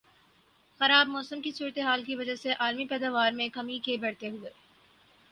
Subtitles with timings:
[0.81, 4.51] خراب موسم کی صورتحال کی وجہ سے عالمی پیداوار میں کمی کے بڑھتے ہوئے